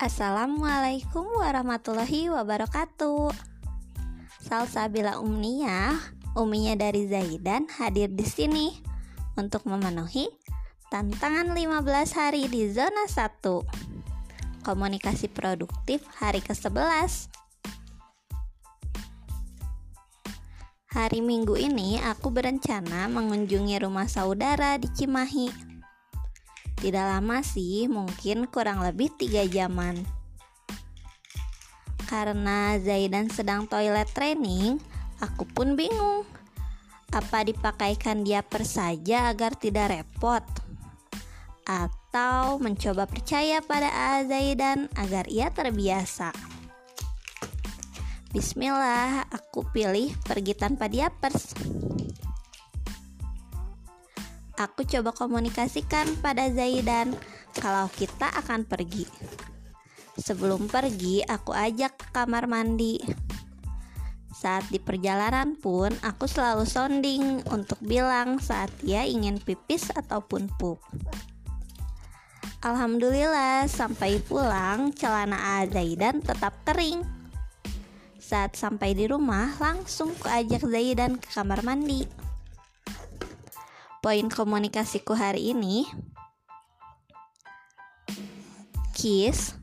[0.00, 3.36] Assalamualaikum warahmatullahi wabarakatuh.
[4.40, 5.92] Salsabila Umniyah,
[6.40, 8.80] uminya dari Zaidan hadir di sini
[9.36, 10.32] untuk memenuhi
[10.88, 14.64] tantangan 15 hari di zona 1.
[14.64, 17.28] Komunikasi produktif hari ke-11.
[20.96, 25.69] Hari Minggu ini aku berencana mengunjungi rumah saudara di Cimahi.
[26.80, 30.00] Tidak lama sih, mungkin kurang lebih tiga jaman.
[32.08, 34.80] Karena Zaidan sedang toilet training,
[35.20, 36.24] aku pun bingung.
[37.12, 40.42] Apa dipakaikan diaper saja agar tidak repot?
[41.68, 46.32] Atau mencoba percaya pada Zaidan agar ia terbiasa?
[48.32, 51.52] Bismillah, aku pilih pergi tanpa diapers.
[54.60, 57.16] Aku coba komunikasikan pada Zaidan
[57.56, 59.08] kalau kita akan pergi.
[60.20, 63.00] Sebelum pergi, aku ajak ke kamar mandi.
[64.36, 70.76] Saat di perjalanan pun, aku selalu sounding untuk bilang saat dia ingin pipis ataupun pup.
[72.60, 77.00] Alhamdulillah, sampai pulang, celana Zaidan tetap kering.
[78.20, 82.28] Saat sampai di rumah, langsung kuajak Zaidan ke kamar mandi
[84.00, 85.84] poin komunikasiku hari ini.
[88.96, 89.56] Kiss.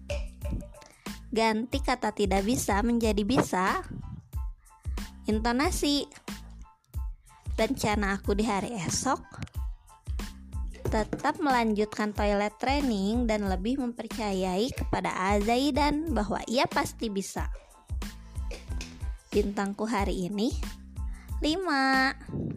[1.34, 3.82] Ganti kata tidak bisa menjadi bisa.
[5.26, 6.06] Intonasi.
[7.58, 9.22] Rencana aku di hari esok.
[10.88, 17.50] Tetap melanjutkan toilet training dan lebih mempercayai kepada Azaidan bahwa ia pasti bisa.
[19.34, 20.54] Bintangku hari ini
[21.44, 22.57] 5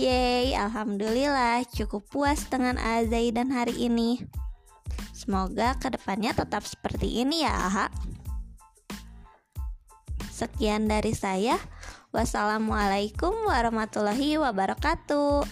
[0.00, 4.16] Yeay, Alhamdulillah cukup puas dengan Azai dan hari ini.
[5.12, 7.86] Semoga ke depannya tetap seperti ini ya Aha.
[10.32, 11.60] Sekian dari saya.
[12.16, 15.44] Wassalamualaikum warahmatullahi wabarakatuh